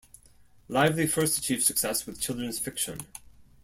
[0.67, 3.01] Lively first achieved success with children's fiction.